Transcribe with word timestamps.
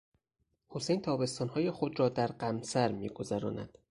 حسین 0.69 1.01
تابستان 1.01 1.49
های 1.49 1.71
خود 1.71 1.99
را 1.99 2.09
در 2.09 2.27
قمصر 2.27 2.91
میگذراند. 2.91 3.77